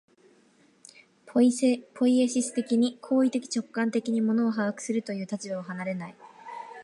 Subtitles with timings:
[1.27, 1.49] ポイ
[2.21, 6.15] エシス的に、行為的直観的に物を把握するという立場を離れない。